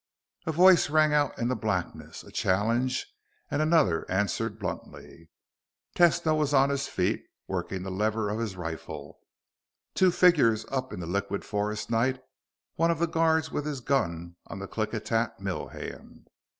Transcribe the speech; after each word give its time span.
_A 0.47 0.51
voice 0.51 0.89
rang 0.89 1.13
out 1.13 1.37
in 1.37 1.47
the 1.47 1.55
blackness, 1.55 2.23
a 2.23 2.31
challenge, 2.31 3.05
and 3.51 3.61
another 3.61 4.09
answered 4.09 4.57
bluntly. 4.57 5.29
Tesno 5.95 6.35
was 6.35 6.55
on 6.55 6.71
his 6.71 6.87
feet, 6.87 7.21
working 7.47 7.83
the 7.83 7.91
lever 7.91 8.27
of 8.27 8.39
his 8.39 8.55
rifle. 8.55 9.19
Two 9.93 10.09
figures 10.09 10.65
up 10.71 10.91
in 10.91 11.01
the 11.01 11.05
liquid 11.05 11.45
forest 11.45 11.91
night 11.91 12.19
one 12.77 12.89
of 12.89 12.97
the 12.97 13.05
guards 13.05 13.51
with 13.51 13.67
his 13.67 13.79
gun 13.79 14.37
on 14.47 14.57
the 14.57 14.67
Klickitat 14.67 15.39
mill 15.39 15.67
hand. 15.67 16.27